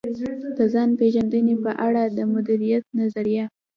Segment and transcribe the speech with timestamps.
[0.57, 3.45] د ځان پېژندنې په اړه د مديريت نظريه.